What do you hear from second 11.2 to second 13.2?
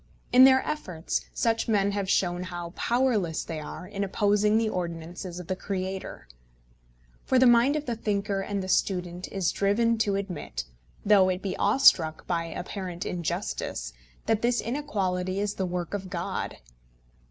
it be awestruck by apparent